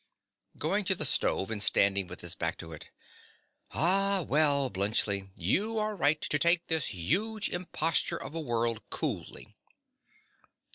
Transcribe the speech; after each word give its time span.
(Going 0.57 0.83
to 0.85 0.95
the 0.95 1.05
stove 1.05 1.51
and 1.51 1.61
standing 1.61 2.07
with 2.07 2.21
his 2.21 2.33
back 2.33 2.57
to 2.57 2.71
it.) 2.71 2.89
Ah, 3.69 4.25
well, 4.27 4.71
Bluntschli, 4.71 5.29
you 5.35 5.77
are 5.77 5.95
right 5.95 6.19
to 6.21 6.39
take 6.39 6.65
this 6.65 6.87
huge 6.87 7.49
imposture 7.49 8.17
of 8.17 8.33
a 8.33 8.41
world 8.41 8.81
coolly. 8.89 9.53